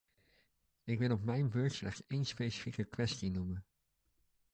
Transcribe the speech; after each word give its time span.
Ik 0.83 0.99
wil 0.99 1.11
op 1.11 1.23
mijn 1.23 1.49
beurt 1.49 1.73
slechts 1.73 2.03
één 2.07 2.25
specifieke 2.25 2.83
kwestie 2.83 3.31
noemen. 3.31 3.65